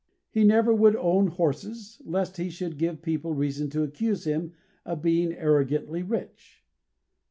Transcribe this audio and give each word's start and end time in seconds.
He 0.31 0.43
never 0.43 0.73
would 0.73 0.95
own 0.95 1.27
horses 1.27 2.01
lest 2.03 2.37
he 2.37 2.49
should 2.49 2.79
give 2.79 3.03
people 3.03 3.33
reason 3.35 3.69
to 3.69 3.83
accuse 3.83 4.23
him 4.25 4.53
of 4.83 5.03
being 5.03 5.31
arrogantly 5.31 6.01
rich. 6.01 6.65